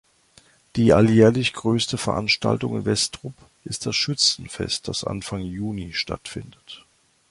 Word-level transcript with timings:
Die 0.77 0.93
alljährlich 0.93 1.53
größte 1.53 1.95
Veranstaltung 1.99 2.75
in 2.75 2.85
Westrup 2.85 3.35
ist 3.65 3.85
das 3.85 3.95
Schützenfest, 3.95 4.87
das 4.87 5.03
Anfang 5.03 5.41
Juni 5.41 5.93
stattfindet. 5.93 6.87